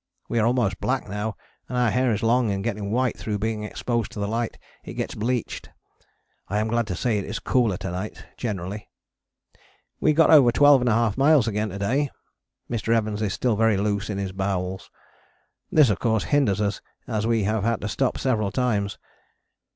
We 0.29 0.39
are 0.39 0.47
almost 0.47 0.79
black 0.81 1.07
now 1.07 1.35
and 1.69 1.77
our 1.77 1.91
hair 1.91 2.11
is 2.11 2.23
long 2.23 2.49
and 2.49 2.63
getting 2.63 2.89
white 2.89 3.15
through 3.19 3.37
being 3.37 3.61
exposed 3.61 4.11
to 4.13 4.19
the 4.19 4.27
light, 4.27 4.57
it 4.83 4.95
gets 4.95 5.13
bleached. 5.13 5.69
I 6.47 6.57
am 6.57 6.69
glad 6.69 6.87
to 6.87 6.95
say 6.95 7.19
it 7.19 7.25
is 7.25 7.37
cooler 7.37 7.77
to 7.77 7.91
night, 7.91 8.25
generally. 8.35 8.89
We 9.99 10.13
got 10.13 10.31
over 10.31 10.51
12½ 10.51 11.17
miles 11.17 11.47
again 11.47 11.69
to 11.69 11.77
day. 11.77 12.09
Mr. 12.67 12.95
Evans 12.95 13.21
is 13.21 13.35
still 13.35 13.55
very 13.55 13.77
loose 13.77 14.09
in 14.09 14.17
his 14.17 14.31
bowels. 14.31 14.89
This, 15.71 15.91
of 15.91 15.99
course, 15.99 16.23
hinders 16.23 16.61
us, 16.61 16.81
as 17.07 17.27
we 17.27 17.43
have 17.43 17.63
had 17.63 17.79
to 17.81 17.87
stop 17.87 18.17
several 18.17 18.49
times. 18.49 18.97